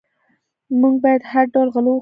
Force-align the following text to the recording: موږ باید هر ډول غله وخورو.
موږ 0.79 0.95
باید 1.03 1.21
هر 1.31 1.45
ډول 1.53 1.67
غله 1.73 1.81
وخورو. 1.85 1.89